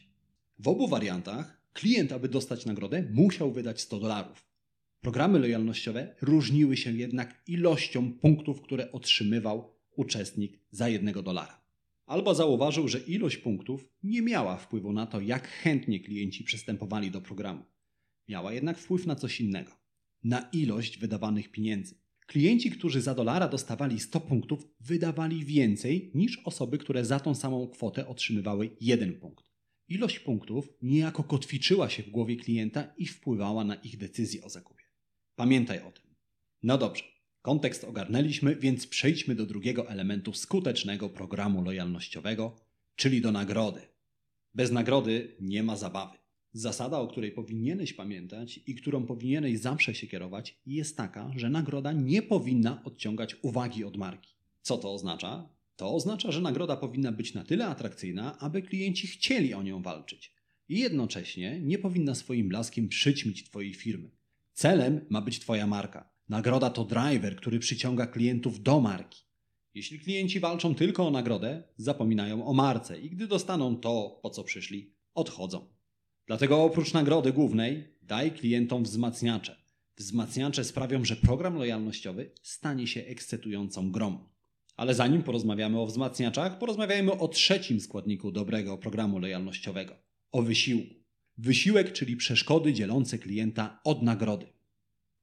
W 0.59 0.68
obu 0.68 0.88
wariantach 0.88 1.62
klient, 1.74 2.12
aby 2.12 2.30
dostać 2.30 2.65
nagrodę, 2.65 3.09
musiał 3.13 3.51
wydać 3.51 3.81
100 3.81 4.00
dolarów. 4.00 4.45
Programy 5.01 5.39
lojalnościowe 5.39 6.15
różniły 6.21 6.77
się 6.77 6.91
jednak 6.91 7.44
ilością 7.47 8.13
punktów, 8.13 8.62
które 8.62 8.92
otrzymywał 8.92 9.74
uczestnik 9.95 10.59
za 10.71 10.89
jednego 10.89 11.24
dolara. 11.24 11.62
Alba 12.06 12.33
zauważył, 12.33 12.88
że 12.88 13.00
ilość 13.00 13.38
punktów 13.38 13.89
nie 14.03 14.21
miała 14.21 14.57
wpływu 14.57 14.94
na 14.94 15.06
to, 15.06 15.21
jak 15.21 15.47
chętnie 15.47 16.00
klienci 16.00 16.44
przystępowali 16.44 17.12
do 17.12 17.21
programu. 17.21 17.63
Miała 18.27 18.53
jednak 18.53 18.77
wpływ 18.77 19.06
na 19.06 19.15
coś 19.15 19.42
innego 19.42 19.80
na 20.24 20.50
ilość 20.53 20.97
wydawanych 20.97 21.51
pieniędzy. 21.51 21.95
Klienci, 22.29 22.71
którzy 22.71 23.01
za 23.01 23.15
dolara 23.15 23.47
dostawali 23.47 23.99
100 23.99 24.19
punktów, 24.19 24.67
wydawali 24.79 25.45
więcej 25.45 26.11
niż 26.15 26.41
osoby, 26.45 26.77
które 26.77 27.05
za 27.05 27.19
tą 27.19 27.35
samą 27.35 27.67
kwotę 27.67 28.07
otrzymywały 28.07 28.69
jeden 28.81 29.13
punkt. 29.13 29.45
Ilość 29.87 30.19
punktów 30.19 30.69
niejako 30.81 31.23
kotwiczyła 31.23 31.89
się 31.89 32.04
w 32.04 32.09
głowie 32.09 32.35
klienta 32.35 32.94
i 32.97 33.06
wpływała 33.06 33.63
na 33.63 33.75
ich 33.75 33.97
decyzję 33.97 34.44
o 34.44 34.49
zakupie. 34.49 34.83
Pamiętaj 35.35 35.81
o 35.81 35.92
tym. 35.92 36.04
No 36.63 36.77
dobrze, 36.77 37.04
kontekst 37.42 37.83
ogarnęliśmy, 37.83 38.56
więc 38.56 38.87
przejdźmy 38.87 39.35
do 39.35 39.45
drugiego 39.45 39.89
elementu 39.89 40.33
skutecznego 40.33 41.09
programu 41.09 41.63
lojalnościowego, 41.63 42.56
czyli 42.95 43.21
do 43.21 43.31
nagrody. 43.31 43.81
Bez 44.54 44.71
nagrody 44.71 45.35
nie 45.39 45.63
ma 45.63 45.75
zabawy. 45.75 46.19
Zasada, 46.53 46.99
o 46.99 47.07
której 47.07 47.31
powinieneś 47.31 47.94
pamiętać 47.94 48.59
i 48.68 48.75
którą 48.75 49.06
powinieneś 49.06 49.59
zawsze 49.59 49.95
się 49.95 50.07
kierować, 50.07 50.59
jest 50.65 50.97
taka, 50.97 51.31
że 51.35 51.49
nagroda 51.49 51.91
nie 51.91 52.21
powinna 52.21 52.83
odciągać 52.83 53.35
uwagi 53.41 53.83
od 53.83 53.97
marki. 53.97 54.33
Co 54.61 54.77
to 54.77 54.94
oznacza? 54.94 55.49
To 55.75 55.94
oznacza, 55.94 56.31
że 56.31 56.41
nagroda 56.41 56.75
powinna 56.75 57.11
być 57.11 57.33
na 57.33 57.44
tyle 57.44 57.68
atrakcyjna, 57.68 58.39
aby 58.39 58.61
klienci 58.61 59.07
chcieli 59.07 59.53
o 59.53 59.63
nią 59.63 59.81
walczyć. 59.81 60.33
I 60.69 60.79
jednocześnie 60.79 61.59
nie 61.61 61.77
powinna 61.77 62.15
swoim 62.15 62.49
blaskiem 62.49 62.89
przyćmić 62.89 63.44
Twojej 63.44 63.73
firmy. 63.73 64.11
Celem 64.53 65.06
ma 65.09 65.21
być 65.21 65.39
Twoja 65.39 65.68
marka. 65.68 66.09
Nagroda 66.29 66.69
to 66.69 66.85
driver, 66.85 67.35
który 67.35 67.59
przyciąga 67.59 68.07
klientów 68.07 68.63
do 68.63 68.81
marki. 68.81 69.23
Jeśli 69.73 69.99
klienci 69.99 70.39
walczą 70.39 70.75
tylko 70.75 71.07
o 71.07 71.11
nagrodę, 71.11 71.63
zapominają 71.77 72.45
o 72.45 72.53
marce 72.53 72.99
i 72.99 73.09
gdy 73.09 73.27
dostaną 73.27 73.77
to, 73.77 74.19
po 74.23 74.29
co 74.29 74.44
przyszli, 74.44 74.94
odchodzą. 75.13 75.79
Dlatego 76.30 76.64
oprócz 76.64 76.94
nagrody 76.94 77.33
głównej 77.33 77.83
daj 78.02 78.31
klientom 78.31 78.83
wzmacniacze. 78.83 79.56
Wzmacniacze 79.98 80.64
sprawią, 80.64 81.06
że 81.06 81.16
program 81.16 81.56
lojalnościowy 81.56 82.31
stanie 82.42 82.88
się 82.88 83.06
ekscytującą 83.06 83.92
grą. 83.92 84.30
Ale 84.76 84.95
zanim 84.95 85.24
porozmawiamy 85.24 85.80
o 85.80 85.86
wzmacniaczach, 85.86 86.59
porozmawiajmy 86.59 87.12
o 87.12 87.28
trzecim 87.28 87.80
składniku 87.80 88.31
dobrego 88.31 88.78
programu 88.78 89.19
lojalnościowego 89.19 89.95
o 90.31 90.42
wysiłku. 90.42 90.95
Wysiłek, 91.38 91.94
czyli 91.94 92.18
przeszkody 92.18 92.74
dzielące 92.74 93.18
klienta 93.18 93.80
od 93.83 94.02
nagrody. 94.02 94.45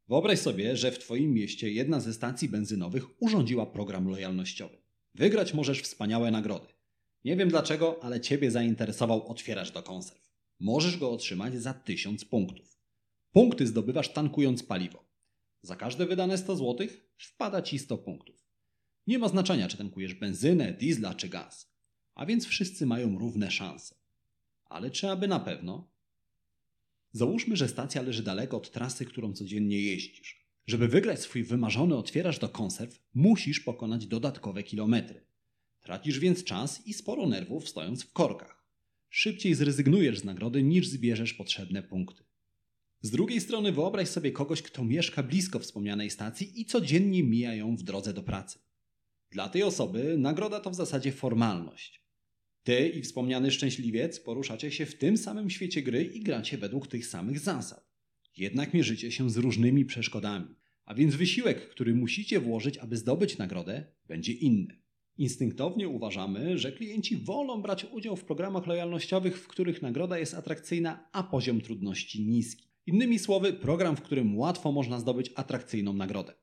Wyobraź 0.08 0.38
sobie, 0.38 0.76
że 0.76 0.90
w 0.90 0.98
Twoim 0.98 1.34
mieście 1.34 1.70
jedna 1.70 2.00
ze 2.00 2.14
stacji 2.14 2.48
benzynowych 2.48 3.22
urządziła 3.22 3.66
program 3.66 4.08
lojalnościowy. 4.08 4.76
Wygrać 5.14 5.54
możesz 5.54 5.82
wspaniałe 5.82 6.30
nagrody. 6.30 6.68
Nie 7.24 7.36
wiem 7.36 7.48
dlaczego, 7.48 7.98
ale 8.02 8.20
Ciebie 8.20 8.50
zainteresował 8.50 9.28
otwieracz 9.28 9.72
do 9.72 9.82
konserw. 9.82 10.25
Możesz 10.60 10.96
go 10.96 11.10
otrzymać 11.10 11.62
za 11.62 11.74
1000 11.74 12.24
punktów. 12.24 12.78
Punkty 13.32 13.66
zdobywasz 13.66 14.08
tankując 14.08 14.62
paliwo. 14.62 15.04
Za 15.62 15.76
każde 15.76 16.06
wydane 16.06 16.38
100 16.38 16.56
zł 16.56 16.86
wpada 17.16 17.62
ci 17.62 17.78
100 17.78 17.98
punktów. 17.98 18.46
Nie 19.06 19.18
ma 19.18 19.28
znaczenia, 19.28 19.68
czy 19.68 19.76
tankujesz 19.76 20.14
benzynę, 20.14 20.72
diesla 20.72 21.14
czy 21.14 21.28
gaz. 21.28 21.72
A 22.14 22.26
więc 22.26 22.46
wszyscy 22.46 22.86
mają 22.86 23.18
równe 23.18 23.50
szanse. 23.50 23.94
Ale 24.64 24.90
czy 24.90 25.10
aby 25.10 25.28
na 25.28 25.40
pewno? 25.40 25.90
Załóżmy, 27.12 27.56
że 27.56 27.68
stacja 27.68 28.02
leży 28.02 28.22
daleko 28.22 28.56
od 28.56 28.70
trasy, 28.70 29.04
którą 29.04 29.32
codziennie 29.32 29.80
jeździsz. 29.80 30.46
Żeby 30.66 30.88
wygrać 30.88 31.20
swój 31.20 31.44
wymarzony 31.44 31.96
otwieracz 31.96 32.38
do 32.38 32.48
konserw, 32.48 33.02
musisz 33.14 33.60
pokonać 33.60 34.06
dodatkowe 34.06 34.62
kilometry. 34.62 35.26
Tracisz 35.80 36.18
więc 36.18 36.44
czas 36.44 36.86
i 36.86 36.94
sporo 36.94 37.26
nerwów 37.26 37.68
stojąc 37.68 38.04
w 38.04 38.12
korkach. 38.12 38.55
Szybciej 39.18 39.54
zrezygnujesz 39.54 40.18
z 40.18 40.24
nagrody 40.24 40.62
niż 40.62 40.88
zbierzesz 40.88 41.34
potrzebne 41.34 41.82
punkty. 41.82 42.24
Z 43.00 43.10
drugiej 43.10 43.40
strony 43.40 43.72
wyobraź 43.72 44.08
sobie 44.08 44.32
kogoś, 44.32 44.62
kto 44.62 44.84
mieszka 44.84 45.22
blisko 45.22 45.58
wspomnianej 45.58 46.10
stacji 46.10 46.60
i 46.60 46.64
codziennie 46.64 47.22
mija 47.22 47.54
ją 47.54 47.76
w 47.76 47.82
drodze 47.82 48.12
do 48.12 48.22
pracy. 48.22 48.58
Dla 49.30 49.48
tej 49.48 49.62
osoby 49.62 50.18
nagroda 50.18 50.60
to 50.60 50.70
w 50.70 50.74
zasadzie 50.74 51.12
formalność. 51.12 52.04
Ty 52.62 52.88
i 52.88 53.02
wspomniany 53.02 53.50
szczęśliwiec 53.50 54.20
poruszacie 54.20 54.70
się 54.70 54.86
w 54.86 54.98
tym 54.98 55.16
samym 55.16 55.50
świecie 55.50 55.82
gry 55.82 56.04
i 56.04 56.20
gracie 56.20 56.58
według 56.58 56.86
tych 56.86 57.06
samych 57.06 57.38
zasad. 57.38 57.90
Jednak 58.36 58.74
mierzycie 58.74 59.12
się 59.12 59.30
z 59.30 59.36
różnymi 59.36 59.84
przeszkodami, 59.84 60.54
a 60.84 60.94
więc 60.94 61.14
wysiłek, 61.14 61.68
który 61.68 61.94
musicie 61.94 62.40
włożyć, 62.40 62.78
aby 62.78 62.96
zdobyć 62.96 63.38
nagrodę, 63.38 63.86
będzie 64.06 64.32
inny. 64.32 64.85
Instynktownie 65.18 65.88
uważamy, 65.88 66.58
że 66.58 66.72
klienci 66.72 67.16
wolą 67.16 67.62
brać 67.62 67.86
udział 67.92 68.16
w 68.16 68.24
programach 68.24 68.66
lojalnościowych, 68.66 69.38
w 69.38 69.48
których 69.48 69.82
nagroda 69.82 70.18
jest 70.18 70.34
atrakcyjna, 70.34 71.08
a 71.12 71.22
poziom 71.22 71.60
trudności 71.60 72.26
niski. 72.26 72.68
Innymi 72.86 73.18
słowy, 73.18 73.52
program, 73.52 73.96
w 73.96 74.02
którym 74.02 74.38
łatwo 74.38 74.72
można 74.72 75.00
zdobyć 75.00 75.32
atrakcyjną 75.34 75.92
nagrodę. 75.92 76.34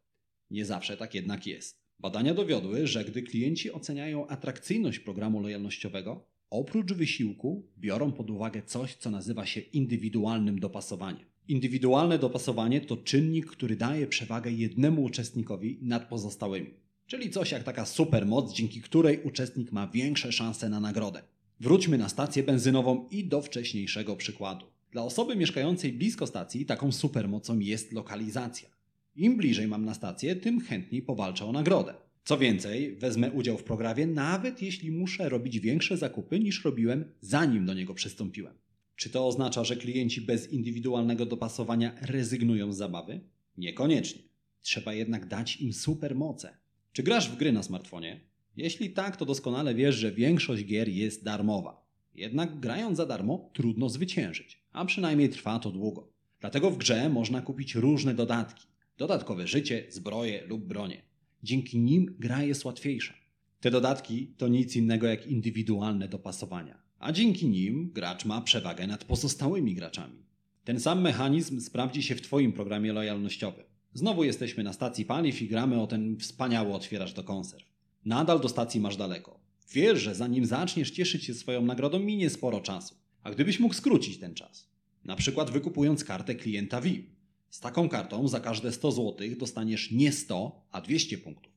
Nie 0.50 0.66
zawsze 0.66 0.98
tak 0.98 1.16
jednak 1.16 1.48
jest. 1.48 1.84
Badania 2.00 2.34
dowiodły, 2.34 2.88
że 2.88 3.06
gdy 3.06 3.24
klienci 3.24 3.72
oceniają 3.72 4.28
atrakcyjność 4.28 5.00
programu 5.00 5.40
lojalnościowego, 5.40 6.28
oprócz 6.50 6.94
wysiłku 6.94 7.72
biorą 7.78 8.12
pod 8.12 8.30
uwagę 8.30 8.62
coś, 8.62 8.96
co 8.96 9.12
nazywa 9.12 9.46
się 9.46 9.62
indywidualnym 9.62 10.60
dopasowaniem. 10.60 11.26
Indywidualne 11.48 12.20
dopasowanie 12.20 12.82
to 12.82 12.98
czynnik, 12.98 13.46
który 13.46 13.76
daje 13.76 14.08
przewagę 14.08 14.52
jednemu 14.52 15.04
uczestnikowi 15.04 15.80
nad 15.82 16.10
pozostałymi. 16.10 16.83
Czyli 17.14 17.30
coś 17.30 17.52
jak 17.52 17.64
taka 17.64 17.86
supermoc, 17.86 18.54
dzięki 18.54 18.82
której 18.82 19.20
uczestnik 19.24 19.72
ma 19.72 19.88
większe 19.88 20.32
szanse 20.32 20.70
na 20.70 20.80
nagrodę. 20.80 21.22
Wróćmy 21.60 21.98
na 21.98 22.10
stację 22.10 22.44
benzynową 22.44 23.08
i 23.12 23.24
do 23.24 23.42
wcześniejszego 23.42 24.16
przykładu. 24.16 24.66
Dla 24.92 25.04
osoby 25.04 25.36
mieszkającej 25.36 25.94
blisko 25.94 26.28
stacji 26.28 26.66
taką 26.66 26.92
supermocą 26.92 27.60
jest 27.60 27.92
lokalizacja. 27.92 28.70
Im 29.16 29.38
bliżej 29.38 29.68
mam 29.68 29.86
na 29.86 29.94
stację, 29.94 30.36
tym 30.36 30.60
chętniej 30.60 31.02
powalczę 31.02 31.46
o 31.46 31.52
nagrodę. 31.52 31.94
Co 32.26 32.38
więcej, 32.38 32.96
wezmę 32.96 33.32
udział 33.32 33.58
w 33.58 33.64
programie, 33.64 34.08
nawet 34.08 34.62
jeśli 34.62 34.92
muszę 34.92 35.30
robić 35.30 35.60
większe 35.60 35.98
zakupy 35.98 36.40
niż 36.40 36.66
robiłem 36.66 37.06
zanim 37.22 37.66
do 37.66 37.74
niego 37.74 37.94
przystąpiłem. 37.94 38.54
Czy 38.96 39.10
to 39.10 39.28
oznacza, 39.28 39.64
że 39.64 39.76
klienci 39.76 40.22
bez 40.22 40.52
indywidualnego 40.52 41.26
dopasowania 41.26 41.96
rezygnują 42.02 42.74
z 42.74 42.78
zabawy? 42.78 43.20
Niekoniecznie. 43.58 44.22
Trzeba 44.62 44.94
jednak 44.94 45.28
dać 45.28 45.58
im 45.62 45.74
supermoce. 45.74 46.63
Czy 46.94 47.04
grasz 47.04 47.30
w 47.30 47.38
gry 47.38 47.52
na 47.52 47.64
smartfonie? 47.64 48.20
Jeśli 48.58 48.90
tak, 48.90 49.18
to 49.18 49.26
doskonale 49.26 49.76
wiesz, 49.76 49.96
że 49.96 50.12
większość 50.12 50.66
gier 50.66 50.90
jest 50.90 51.24
darmowa. 51.24 51.86
Jednak 52.16 52.60
grając 52.60 52.98
za 52.98 53.06
darmo 53.06 53.50
trudno 53.54 53.90
zwyciężyć, 53.90 54.64
a 54.72 54.86
przynajmniej 54.86 55.30
trwa 55.30 55.60
to 55.60 55.72
długo. 55.72 56.14
Dlatego 56.40 56.72
w 56.72 56.78
grze 56.78 57.10
można 57.10 57.42
kupić 57.42 57.76
różne 57.76 58.14
dodatki. 58.14 58.68
Dodatkowe 58.98 59.48
życie, 59.48 59.86
zbroje 59.90 60.46
lub 60.48 60.66
bronie. 60.66 61.02
Dzięki 61.44 61.80
nim 61.80 62.16
gra 62.20 62.44
jest 62.44 62.66
łatwiejsza. 62.66 63.14
Te 63.60 63.72
dodatki 63.72 64.28
to 64.38 64.48
nic 64.48 64.76
innego 64.76 65.08
jak 65.08 65.28
indywidualne 65.28 66.08
dopasowania, 66.08 66.82
a 67.00 67.12
dzięki 67.12 67.48
nim 67.48 67.92
gracz 67.94 68.26
ma 68.26 68.42
przewagę 68.42 68.88
nad 68.88 69.04
pozostałymi 69.04 69.76
graczami. 69.76 70.26
Ten 70.64 70.80
sam 70.80 71.02
mechanizm 71.02 71.60
sprawdzi 71.62 72.04
się 72.04 72.16
w 72.16 72.22
Twoim 72.22 72.54
programie 72.54 72.94
lojalnościowym. 72.94 73.73
Znowu 73.94 74.24
jesteśmy 74.24 74.64
na 74.64 74.74
stacji 74.74 75.06
paliw 75.06 75.42
i 75.42 75.48
gramy 75.48 75.82
o 75.82 75.88
ten 75.88 76.18
wspaniały 76.18 76.74
otwieracz 76.74 77.14
do 77.14 77.24
konserw. 77.24 77.66
Nadal 78.06 78.40
do 78.40 78.50
stacji 78.50 78.80
masz 78.80 78.98
daleko. 78.98 79.40
Wiesz, 79.74 80.00
że 80.00 80.16
zanim 80.16 80.46
zaczniesz 80.46 80.92
cieszyć 80.92 81.24
się 81.24 81.34
swoją 81.34 81.62
nagrodą, 81.66 82.00
minie 82.00 82.30
sporo 82.30 82.62
czasu. 82.62 82.96
A 83.24 83.32
gdybyś 83.32 83.60
mógł 83.60 83.74
skrócić 83.74 84.18
ten 84.18 84.36
czas? 84.36 84.70
Na 85.06 85.16
przykład 85.16 85.52
wykupując 85.52 86.04
kartę 86.04 86.36
klienta 86.36 86.82
VIP. 86.82 87.10
Z 87.50 87.60
taką 87.60 87.90
kartą 87.90 88.28
za 88.28 88.40
każde 88.40 88.72
100 88.72 88.92
zł 88.92 89.28
dostaniesz 89.40 89.92
nie 89.92 90.12
100, 90.12 90.66
a 90.72 90.82
200 90.82 91.18
punktów. 91.18 91.54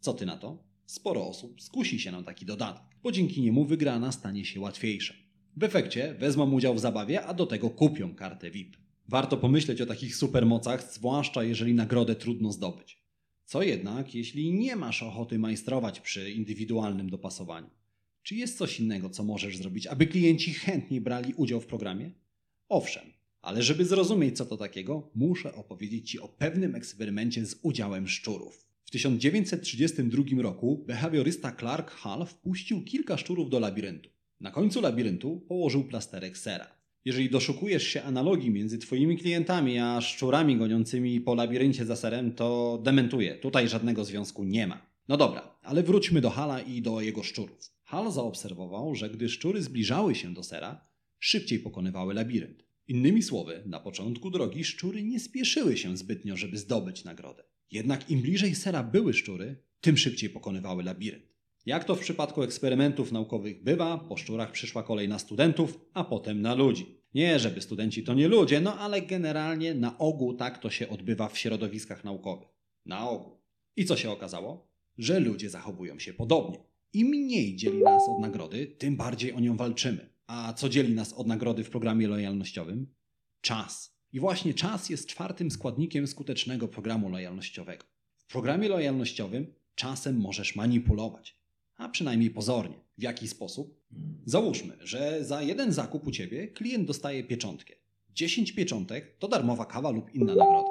Co 0.00 0.14
ty 0.14 0.26
na 0.26 0.36
to? 0.36 0.62
Sporo 0.86 1.28
osób 1.28 1.62
skusi 1.62 2.00
się 2.00 2.12
na 2.12 2.22
taki 2.22 2.46
dodatek, 2.46 2.82
bo 3.02 3.12
dzięki 3.12 3.42
niemu 3.42 3.64
wygrana 3.64 4.12
stanie 4.12 4.44
się 4.44 4.60
łatwiejsza. 4.60 5.14
W 5.56 5.64
efekcie 5.64 6.14
wezmą 6.14 6.52
udział 6.52 6.74
w 6.74 6.80
zabawie, 6.80 7.22
a 7.26 7.34
do 7.34 7.46
tego 7.46 7.70
kupią 7.70 8.14
kartę 8.14 8.50
VIP. 8.50 8.76
Warto 9.12 9.36
pomyśleć 9.36 9.80
o 9.80 9.86
takich 9.86 10.16
supermocach, 10.16 10.92
zwłaszcza 10.92 11.44
jeżeli 11.44 11.74
nagrodę 11.74 12.14
trudno 12.14 12.52
zdobyć. 12.52 12.98
Co 13.44 13.62
jednak, 13.62 14.14
jeśli 14.14 14.52
nie 14.52 14.76
masz 14.76 15.02
ochoty 15.02 15.38
majstrować 15.38 16.00
przy 16.00 16.30
indywidualnym 16.30 17.10
dopasowaniu? 17.10 17.70
Czy 18.22 18.34
jest 18.34 18.58
coś 18.58 18.80
innego, 18.80 19.10
co 19.10 19.24
możesz 19.24 19.56
zrobić, 19.56 19.86
aby 19.86 20.06
klienci 20.06 20.54
chętniej 20.54 21.00
brali 21.00 21.34
udział 21.34 21.60
w 21.60 21.66
programie? 21.66 22.10
Owszem, 22.68 23.02
ale 23.42 23.62
żeby 23.62 23.84
zrozumieć, 23.84 24.36
co 24.36 24.46
to 24.46 24.56
takiego, 24.56 25.10
muszę 25.14 25.54
opowiedzieć 25.54 26.10
Ci 26.10 26.20
o 26.20 26.28
pewnym 26.28 26.74
eksperymencie 26.74 27.46
z 27.46 27.58
udziałem 27.62 28.08
szczurów. 28.08 28.66
W 28.84 28.90
1932 28.90 30.42
roku 30.42 30.84
behawiorysta 30.86 31.52
Clark 31.52 31.90
Hall 31.90 32.26
wpuścił 32.26 32.84
kilka 32.84 33.16
szczurów 33.16 33.50
do 33.50 33.60
labiryntu. 33.60 34.10
Na 34.40 34.50
końcu 34.50 34.80
labiryntu 34.80 35.40
położył 35.48 35.84
plasterek 35.84 36.38
sera. 36.38 36.81
Jeżeli 37.04 37.30
doszukujesz 37.30 37.82
się 37.82 38.02
analogii 38.02 38.50
między 38.50 38.78
Twoimi 38.78 39.18
klientami 39.18 39.78
a 39.78 40.00
szczurami 40.00 40.56
goniącymi 40.56 41.20
po 41.20 41.34
labiryncie 41.34 41.84
za 41.84 41.96
serem, 41.96 42.32
to 42.32 42.80
dementuję. 42.84 43.34
Tutaj 43.34 43.68
żadnego 43.68 44.04
związku 44.04 44.44
nie 44.44 44.66
ma. 44.66 44.86
No 45.08 45.16
dobra, 45.16 45.58
ale 45.62 45.82
wróćmy 45.82 46.20
do 46.20 46.30
Hala 46.30 46.60
i 46.60 46.82
do 46.82 47.00
jego 47.00 47.22
szczurów. 47.22 47.70
Hal 47.82 48.12
zaobserwował, 48.12 48.94
że 48.94 49.10
gdy 49.10 49.28
szczury 49.28 49.62
zbliżały 49.62 50.14
się 50.14 50.34
do 50.34 50.42
sera, 50.42 50.84
szybciej 51.18 51.58
pokonywały 51.58 52.14
labirynt. 52.14 52.64
Innymi 52.88 53.22
słowy, 53.22 53.62
na 53.66 53.80
początku 53.80 54.30
drogi 54.30 54.64
szczury 54.64 55.02
nie 55.02 55.20
spieszyły 55.20 55.76
się 55.76 55.96
zbytnio, 55.96 56.36
żeby 56.36 56.58
zdobyć 56.58 57.04
nagrodę. 57.04 57.44
Jednak 57.70 58.10
im 58.10 58.22
bliżej 58.22 58.54
sera 58.54 58.82
były 58.82 59.14
szczury, 59.14 59.56
tym 59.80 59.96
szybciej 59.96 60.30
pokonywały 60.30 60.82
labirynt. 60.82 61.31
Jak 61.66 61.84
to 61.84 61.94
w 61.94 62.00
przypadku 62.00 62.42
eksperymentów 62.42 63.12
naukowych 63.12 63.62
bywa, 63.62 63.98
po 63.98 64.16
szczurach 64.16 64.52
przyszła 64.52 64.82
kolej 64.82 65.08
na 65.08 65.18
studentów, 65.18 65.80
a 65.94 66.04
potem 66.04 66.42
na 66.42 66.54
ludzi. 66.54 67.02
Nie, 67.14 67.38
żeby 67.38 67.60
studenci 67.60 68.04
to 68.04 68.14
nie 68.14 68.28
ludzie, 68.28 68.60
no 68.60 68.78
ale 68.78 69.02
generalnie 69.02 69.74
na 69.74 69.98
ogół 69.98 70.34
tak 70.34 70.58
to 70.58 70.70
się 70.70 70.88
odbywa 70.88 71.28
w 71.28 71.38
środowiskach 71.38 72.04
naukowych. 72.04 72.48
Na 72.86 73.10
ogół. 73.10 73.40
I 73.76 73.84
co 73.84 73.96
się 73.96 74.10
okazało? 74.10 74.72
Że 74.98 75.20
ludzie 75.20 75.50
zachowują 75.50 75.98
się 75.98 76.12
podobnie. 76.12 76.58
Im 76.92 77.06
mniej 77.06 77.56
dzieli 77.56 77.82
nas 77.82 78.02
od 78.08 78.18
nagrody, 78.18 78.66
tym 78.66 78.96
bardziej 78.96 79.32
o 79.32 79.40
nią 79.40 79.56
walczymy. 79.56 80.12
A 80.26 80.52
co 80.52 80.68
dzieli 80.68 80.94
nas 80.94 81.12
od 81.12 81.26
nagrody 81.26 81.64
w 81.64 81.70
programie 81.70 82.08
lojalnościowym? 82.08 82.94
Czas. 83.40 83.96
I 84.12 84.20
właśnie 84.20 84.54
czas 84.54 84.90
jest 84.90 85.06
czwartym 85.06 85.50
składnikiem 85.50 86.06
skutecznego 86.06 86.68
programu 86.68 87.08
lojalnościowego. 87.08 87.84
W 88.16 88.26
programie 88.26 88.68
lojalnościowym 88.68 89.54
czasem 89.74 90.20
możesz 90.20 90.56
manipulować 90.56 91.41
a 91.76 91.88
przynajmniej 91.88 92.30
pozornie. 92.30 92.76
W 92.98 93.02
jaki 93.02 93.28
sposób? 93.28 93.80
Załóżmy, 94.26 94.76
że 94.80 95.24
za 95.24 95.42
jeden 95.42 95.72
zakup 95.72 96.06
u 96.06 96.10
Ciebie 96.10 96.48
klient 96.48 96.86
dostaje 96.86 97.24
pieczątkę. 97.24 97.74
10 98.14 98.52
pieczątek 98.52 99.16
to 99.18 99.28
darmowa 99.28 99.66
kawa 99.66 99.90
lub 99.90 100.14
inna 100.14 100.34
nagroda. 100.34 100.70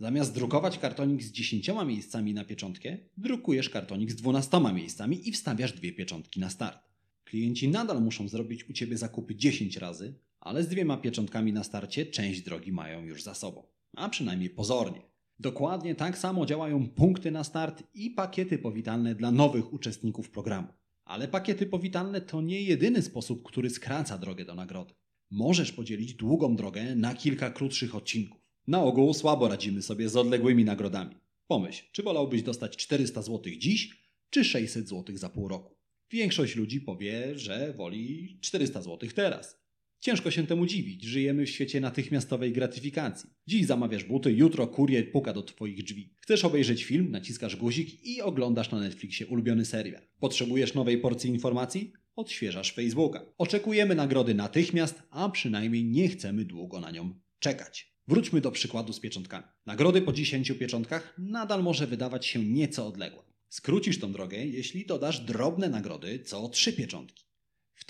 Zamiast 0.00 0.34
drukować 0.34 0.78
kartonik 0.78 1.22
z 1.22 1.32
10 1.32 1.70
miejscami 1.86 2.34
na 2.34 2.44
pieczątkę, 2.44 2.98
drukujesz 3.16 3.70
kartonik 3.70 4.10
z 4.10 4.14
12 4.14 4.60
miejscami 4.74 5.28
i 5.28 5.32
wstawiasz 5.32 5.72
dwie 5.72 5.92
pieczątki 5.92 6.40
na 6.40 6.50
start. 6.50 6.78
Klienci 7.24 7.68
nadal 7.68 8.02
muszą 8.02 8.28
zrobić 8.28 8.68
u 8.68 8.72
Ciebie 8.72 8.96
zakupy 8.98 9.34
10 9.34 9.76
razy, 9.76 10.14
ale 10.40 10.62
z 10.62 10.68
dwiema 10.68 10.96
pieczątkami 10.96 11.52
na 11.52 11.64
starcie 11.64 12.06
część 12.06 12.42
drogi 12.42 12.72
mają 12.72 13.04
już 13.04 13.22
za 13.22 13.34
sobą. 13.34 13.66
A 13.96 14.08
przynajmniej 14.08 14.50
pozornie. 14.50 15.09
Dokładnie 15.40 15.94
tak 15.94 16.18
samo 16.18 16.46
działają 16.46 16.88
punkty 16.88 17.30
na 17.30 17.44
start 17.44 17.82
i 17.94 18.10
pakiety 18.10 18.58
powitalne 18.58 19.14
dla 19.14 19.30
nowych 19.30 19.72
uczestników 19.72 20.30
programu. 20.30 20.68
Ale 21.04 21.28
pakiety 21.28 21.66
powitalne 21.66 22.20
to 22.20 22.40
nie 22.40 22.62
jedyny 22.62 23.02
sposób, 23.02 23.42
który 23.48 23.70
skraca 23.70 24.18
drogę 24.18 24.44
do 24.44 24.54
nagrody. 24.54 24.94
Możesz 25.30 25.72
podzielić 25.72 26.14
długą 26.14 26.56
drogę 26.56 26.94
na 26.94 27.14
kilka 27.14 27.50
krótszych 27.50 27.94
odcinków. 27.94 28.40
Na 28.66 28.82
ogół 28.82 29.14
słabo 29.14 29.48
radzimy 29.48 29.82
sobie 29.82 30.08
z 30.08 30.16
odległymi 30.16 30.64
nagrodami. 30.64 31.16
Pomyśl, 31.46 31.84
czy 31.92 32.02
wolałbyś 32.02 32.42
dostać 32.42 32.76
400 32.76 33.22
zł 33.22 33.52
dziś, 33.58 33.90
czy 34.30 34.44
600 34.44 34.88
zł 34.88 35.16
za 35.16 35.28
pół 35.28 35.48
roku? 35.48 35.76
Większość 36.10 36.56
ludzi 36.56 36.80
powie, 36.80 37.38
że 37.38 37.74
woli 37.76 38.38
400 38.40 38.82
zł 38.82 39.08
teraz. 39.14 39.59
Ciężko 40.00 40.30
się 40.30 40.46
temu 40.46 40.66
dziwić, 40.66 41.04
żyjemy 41.04 41.46
w 41.46 41.50
świecie 41.50 41.80
natychmiastowej 41.80 42.52
gratyfikacji. 42.52 43.30
Dziś 43.46 43.66
zamawiasz 43.66 44.04
buty, 44.04 44.32
jutro 44.32 44.66
kurier 44.66 45.12
puka 45.12 45.32
do 45.32 45.42
Twoich 45.42 45.84
drzwi. 45.84 46.14
Chcesz 46.20 46.44
obejrzeć 46.44 46.84
film, 46.84 47.10
naciskasz 47.10 47.56
guzik 47.56 48.04
i 48.04 48.22
oglądasz 48.22 48.70
na 48.70 48.80
Netflixie 48.80 49.26
ulubiony 49.26 49.64
serial. 49.64 50.02
Potrzebujesz 50.20 50.74
nowej 50.74 50.98
porcji 50.98 51.30
informacji? 51.30 51.92
Odświeżasz 52.16 52.72
Facebooka. 52.72 53.26
Oczekujemy 53.38 53.94
nagrody 53.94 54.34
natychmiast, 54.34 55.02
a 55.10 55.28
przynajmniej 55.28 55.84
nie 55.84 56.08
chcemy 56.08 56.44
długo 56.44 56.80
na 56.80 56.90
nią 56.90 57.20
czekać. 57.38 57.94
Wróćmy 58.08 58.40
do 58.40 58.50
przykładu 58.50 58.92
z 58.92 59.00
pieczątkami. 59.00 59.44
Nagrody 59.66 60.02
po 60.02 60.12
10 60.12 60.52
pieczątkach 60.52 61.14
nadal 61.18 61.62
może 61.62 61.86
wydawać 61.86 62.26
się 62.26 62.44
nieco 62.44 62.86
odległe. 62.86 63.22
Skrócisz 63.48 63.98
tą 63.98 64.12
drogę, 64.12 64.46
jeśli 64.46 64.86
dodasz 64.86 65.20
drobne 65.20 65.68
nagrody 65.68 66.18
co 66.18 66.48
3 66.48 66.72
pieczątki. 66.72 67.29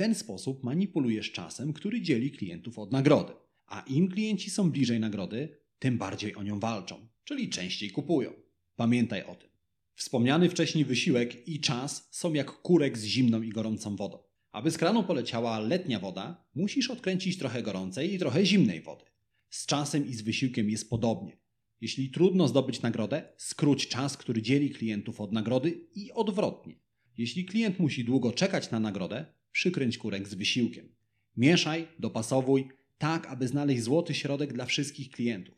Ten 0.00 0.14
sposób 0.14 0.64
manipulujesz 0.64 1.32
czasem, 1.32 1.72
który 1.72 2.00
dzieli 2.00 2.30
klientów 2.30 2.78
od 2.78 2.92
nagrody. 2.92 3.32
A 3.66 3.80
im 3.80 4.08
klienci 4.08 4.50
są 4.50 4.70
bliżej 4.70 5.00
nagrody, 5.00 5.58
tym 5.78 5.98
bardziej 5.98 6.34
o 6.34 6.42
nią 6.42 6.60
walczą, 6.60 7.08
czyli 7.24 7.48
częściej 7.48 7.90
kupują. 7.90 8.32
Pamiętaj 8.76 9.24
o 9.24 9.34
tym. 9.34 9.50
Wspomniany 9.94 10.48
wcześniej 10.48 10.84
wysiłek 10.84 11.48
i 11.48 11.60
czas 11.60 12.08
są 12.10 12.34
jak 12.34 12.50
kurek 12.50 12.98
z 12.98 13.04
zimną 13.04 13.42
i 13.42 13.48
gorącą 13.48 13.96
wodą. 13.96 14.18
Aby 14.52 14.70
z 14.70 14.78
kranu 14.78 15.04
poleciała 15.04 15.58
letnia 15.58 15.98
woda, 15.98 16.44
musisz 16.54 16.90
odkręcić 16.90 17.38
trochę 17.38 17.62
gorącej 17.62 18.14
i 18.14 18.18
trochę 18.18 18.46
zimnej 18.46 18.80
wody. 18.80 19.04
Z 19.50 19.66
czasem 19.66 20.08
i 20.08 20.14
z 20.14 20.22
wysiłkiem 20.22 20.70
jest 20.70 20.90
podobnie. 20.90 21.38
Jeśli 21.80 22.10
trudno 22.10 22.48
zdobyć 22.48 22.82
nagrodę, 22.82 23.32
skróć 23.36 23.88
czas, 23.88 24.16
który 24.16 24.42
dzieli 24.42 24.70
klientów 24.70 25.20
od 25.20 25.32
nagrody 25.32 25.88
i 25.94 26.12
odwrotnie. 26.12 26.74
Jeśli 27.18 27.44
klient 27.44 27.78
musi 27.78 28.04
długo 28.04 28.32
czekać 28.32 28.70
na 28.70 28.80
nagrodę, 28.80 29.39
przykręć 29.52 29.98
kurek 29.98 30.28
z 30.28 30.34
wysiłkiem. 30.34 30.88
Mieszaj, 31.36 31.88
dopasowuj, 31.98 32.68
tak 32.98 33.26
aby 33.26 33.48
znaleźć 33.48 33.82
złoty 33.82 34.14
środek 34.14 34.52
dla 34.52 34.64
wszystkich 34.64 35.10
klientów. 35.10 35.54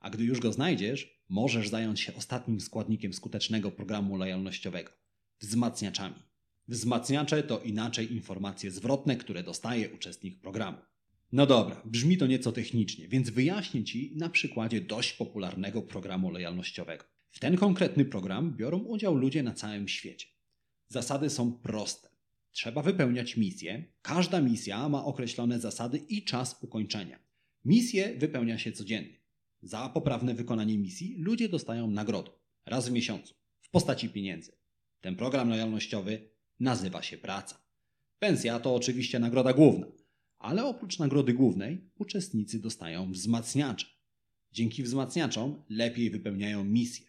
A 0.00 0.10
gdy 0.10 0.24
już 0.24 0.40
go 0.40 0.52
znajdziesz, 0.52 1.22
możesz 1.28 1.68
zająć 1.68 2.00
się 2.00 2.14
ostatnim 2.14 2.60
składnikiem 2.60 3.12
skutecznego 3.12 3.70
programu 3.70 4.16
lojalnościowego 4.16 4.92
wzmacniaczami. 5.40 6.22
Wzmacniacze 6.68 7.42
to 7.42 7.60
inaczej 7.60 8.12
informacje 8.12 8.70
zwrotne, 8.70 9.16
które 9.16 9.42
dostaje 9.42 9.90
uczestnik 9.90 10.40
programu. 10.40 10.78
No 11.32 11.46
dobra, 11.46 11.82
brzmi 11.84 12.16
to 12.16 12.26
nieco 12.26 12.52
technicznie, 12.52 13.08
więc 13.08 13.30
wyjaśnię 13.30 13.84
Ci 13.84 14.12
na 14.16 14.28
przykładzie 14.28 14.80
dość 14.80 15.12
popularnego 15.12 15.82
programu 15.82 16.30
lojalnościowego. 16.30 17.04
W 17.30 17.40
ten 17.40 17.56
konkretny 17.56 18.04
program 18.04 18.56
biorą 18.56 18.78
udział 18.78 19.14
ludzie 19.14 19.42
na 19.42 19.54
całym 19.54 19.88
świecie. 19.88 20.26
Zasady 20.88 21.30
są 21.30 21.52
proste. 21.52 22.08
Trzeba 22.52 22.82
wypełniać 22.82 23.36
misję. 23.36 23.84
Każda 24.02 24.40
misja 24.40 24.88
ma 24.88 25.04
określone 25.04 25.60
zasady 25.60 25.98
i 25.98 26.24
czas 26.24 26.62
ukończenia. 26.62 27.18
Misję 27.64 28.16
wypełnia 28.18 28.58
się 28.58 28.72
codziennie. 28.72 29.18
Za 29.62 29.88
poprawne 29.88 30.34
wykonanie 30.34 30.78
misji 30.78 31.16
ludzie 31.18 31.48
dostają 31.48 31.90
nagrodę 31.90 32.30
raz 32.66 32.88
w 32.88 32.92
miesiącu 32.92 33.34
w 33.60 33.70
postaci 33.70 34.08
pieniędzy. 34.08 34.52
Ten 35.00 35.16
program 35.16 35.48
lojalnościowy 35.48 36.28
nazywa 36.60 37.02
się 37.02 37.18
praca. 37.18 37.60
Pensja 38.18 38.60
to 38.60 38.74
oczywiście 38.74 39.18
nagroda 39.18 39.52
główna, 39.52 39.86
ale 40.38 40.64
oprócz 40.64 40.98
nagrody 40.98 41.34
głównej 41.34 41.90
uczestnicy 41.98 42.60
dostają 42.60 43.12
wzmacniacze. 43.12 43.86
Dzięki 44.52 44.82
wzmacniaczom 44.82 45.62
lepiej 45.68 46.10
wypełniają 46.10 46.64
misje. 46.64 47.06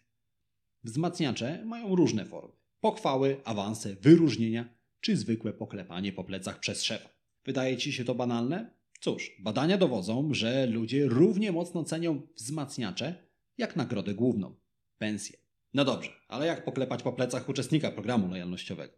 Wzmacniacze 0.84 1.66
mają 1.66 1.96
różne 1.96 2.26
formy: 2.26 2.54
pochwały, 2.82 3.42
awanse, 3.46 3.96
wyróżnienia 3.96 4.79
czy 5.02 5.18
zwykłe 5.18 5.54
poklepanie 5.54 6.14
po 6.14 6.24
plecach 6.24 6.60
przez 6.60 6.84
szefa. 6.84 7.10
Wydaje 7.46 7.78
ci 7.78 7.94
się 7.94 8.06
to 8.06 8.16
banalne? 8.16 8.74
Cóż, 9.00 9.36
badania 9.40 9.78
dowodzą, 9.78 10.34
że 10.34 10.66
ludzie 10.66 11.06
równie 11.06 11.52
mocno 11.52 11.84
cenią 11.84 12.22
wzmacniacze 12.36 13.30
jak 13.58 13.76
nagrodę 13.76 14.14
główną 14.14 14.56
pensję. 14.98 15.38
No 15.74 15.86
dobrze, 15.86 16.12
ale 16.28 16.48
jak 16.48 16.66
poklepać 16.66 17.04
po 17.04 17.14
plecach 17.14 17.50
uczestnika 17.50 17.92
programu 17.92 18.28
lojalnościowego? 18.28 18.94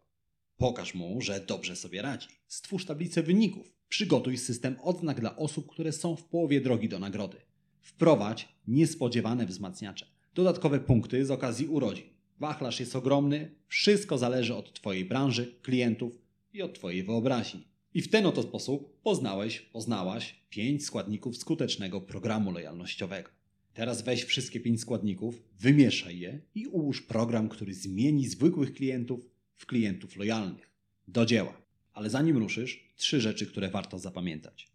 Pokaż 0.56 0.94
mu, 0.94 1.20
że 1.20 1.40
dobrze 1.40 1.76
sobie 1.76 2.02
radzi. 2.02 2.28
Stwórz 2.46 2.86
tablicę 2.86 3.22
wyników. 3.22 3.72
Przygotuj 3.88 4.38
system 4.38 4.76
odznak 4.82 5.20
dla 5.20 5.36
osób, 5.36 5.70
które 5.70 5.92
są 5.92 6.16
w 6.16 6.24
połowie 6.24 6.60
drogi 6.60 6.88
do 6.88 6.98
nagrody. 6.98 7.36
Wprowadź 7.80 8.48
niespodziewane 8.66 9.46
wzmacniacze. 9.46 10.06
Dodatkowe 10.34 10.80
punkty 10.80 11.24
z 11.24 11.30
okazji 11.30 11.66
urodzin. 11.66 12.11
Wachlarz 12.42 12.80
jest 12.80 12.96
ogromny, 12.96 13.50
wszystko 13.68 14.18
zależy 14.18 14.54
od 14.54 14.72
Twojej 14.72 15.04
branży, 15.04 15.54
klientów 15.62 16.12
i 16.52 16.62
od 16.62 16.74
Twojej 16.74 17.02
wyobraźni. 17.02 17.64
I 17.94 18.02
w 18.02 18.08
ten 18.08 18.26
oto 18.26 18.42
sposób 18.42 19.00
poznałeś, 19.02 19.60
poznałaś 19.60 20.34
pięć 20.50 20.84
składników 20.84 21.36
skutecznego 21.36 22.00
programu 22.00 22.52
lojalnościowego. 22.52 23.30
Teraz 23.74 24.02
weź 24.02 24.24
wszystkie 24.24 24.60
pięć 24.60 24.80
składników, 24.80 25.42
wymieszaj 25.60 26.18
je 26.18 26.40
i 26.54 26.66
ułóż 26.66 27.02
program, 27.02 27.48
który 27.48 27.74
zmieni 27.74 28.26
zwykłych 28.26 28.72
klientów 28.72 29.20
w 29.56 29.66
klientów 29.66 30.16
lojalnych. 30.16 30.70
Do 31.08 31.26
dzieła. 31.26 31.62
Ale 31.92 32.10
zanim 32.10 32.36
ruszysz, 32.36 32.92
trzy 32.96 33.20
rzeczy, 33.20 33.46
które 33.46 33.70
warto 33.70 33.98
zapamiętać. 33.98 34.68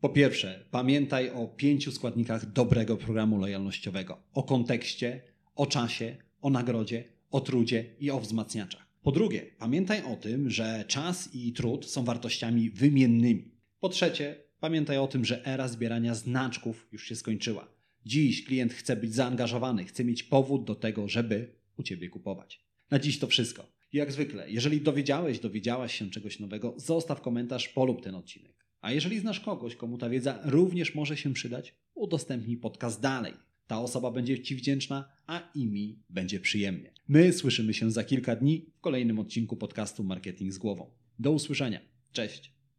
Po 0.00 0.08
pierwsze, 0.08 0.64
pamiętaj 0.70 1.30
o 1.30 1.48
pięciu 1.48 1.92
składnikach 1.92 2.52
dobrego 2.52 2.96
programu 2.96 3.38
lojalnościowego: 3.38 4.22
o 4.34 4.42
kontekście, 4.42 5.22
o 5.54 5.66
czasie, 5.66 6.16
o 6.40 6.50
nagrodzie, 6.50 7.04
o 7.30 7.40
trudzie 7.40 7.84
i 8.00 8.10
o 8.10 8.20
wzmacniaczach. 8.20 8.86
Po 9.02 9.12
drugie, 9.12 9.46
pamiętaj 9.58 10.02
o 10.02 10.16
tym, 10.16 10.50
że 10.50 10.84
czas 10.88 11.34
i 11.34 11.52
trud 11.52 11.86
są 11.86 12.04
wartościami 12.04 12.70
wymiennymi. 12.70 13.50
Po 13.80 13.88
trzecie, 13.88 14.36
pamiętaj 14.60 14.98
o 14.98 15.06
tym, 15.06 15.24
że 15.24 15.46
era 15.46 15.68
zbierania 15.68 16.14
znaczków 16.14 16.88
już 16.92 17.08
się 17.08 17.16
skończyła. 17.16 17.68
Dziś 18.06 18.44
klient 18.44 18.72
chce 18.72 18.96
być 18.96 19.14
zaangażowany, 19.14 19.84
chce 19.84 20.04
mieć 20.04 20.22
powód 20.22 20.64
do 20.64 20.74
tego, 20.74 21.08
żeby 21.08 21.54
u 21.76 21.82
Ciebie 21.82 22.08
kupować. 22.08 22.64
Na 22.90 22.98
dziś 22.98 23.18
to 23.18 23.26
wszystko. 23.26 23.66
Jak 23.92 24.12
zwykle, 24.12 24.50
jeżeli 24.50 24.80
dowiedziałeś, 24.80 25.38
dowiedziałaś 25.38 25.98
się 25.98 26.10
czegoś 26.10 26.40
nowego, 26.40 26.74
zostaw 26.76 27.20
komentarz, 27.20 27.68
polub 27.68 28.02
ten 28.02 28.14
odcinek. 28.14 28.66
A 28.80 28.92
jeżeli 28.92 29.20
znasz 29.20 29.40
kogoś, 29.40 29.76
komu 29.76 29.98
ta 29.98 30.10
wiedza 30.10 30.38
również 30.44 30.94
może 30.94 31.16
się 31.16 31.32
przydać, 31.32 31.74
udostępnij 31.94 32.56
podcast 32.56 33.00
dalej. 33.00 33.34
Ta 33.70 33.80
osoba 33.80 34.10
będzie 34.10 34.42
Ci 34.42 34.56
wdzięczna, 34.56 35.08
a 35.26 35.50
i 35.54 35.66
mi 35.66 35.98
będzie 36.08 36.40
przyjemnie. 36.40 36.92
My 37.08 37.32
słyszymy 37.32 37.74
się 37.74 37.90
za 37.90 38.04
kilka 38.04 38.36
dni 38.36 38.66
w 38.76 38.80
kolejnym 38.80 39.18
odcinku 39.18 39.56
podcastu 39.56 40.04
Marketing 40.04 40.52
z 40.52 40.58
głową. 40.58 40.90
Do 41.18 41.32
usłyszenia. 41.32 41.80
Cześć. 42.12 42.59